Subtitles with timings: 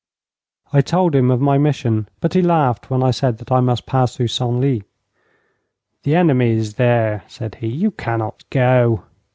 [0.73, 3.85] I told him of my mission, but he laughed when I said that I must
[3.85, 4.81] pass through Senlis.
[6.01, 7.67] 'The enemy is there,' said he.
[7.67, 9.03] 'You cannot go.'